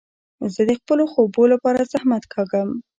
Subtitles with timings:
[0.53, 2.69] زه د خپلو خوبو له پاره زحمت کاږم.